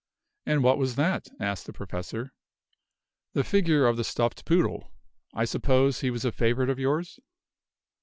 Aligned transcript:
"And 0.47 0.63
what 0.63 0.79
was 0.79 0.95
that?" 0.95 1.27
asked 1.39 1.67
the 1.67 1.73
Professor. 1.73 2.33
"The 3.33 3.43
figure 3.43 3.85
of 3.85 3.97
the 3.97 4.03
stuffed 4.03 4.45
poodle. 4.45 4.91
I 5.35 5.45
suppose 5.45 5.99
he 5.99 6.09
was 6.09 6.25
a 6.25 6.31
favorite 6.31 6.71
of 6.71 6.79
yours?" 6.79 7.19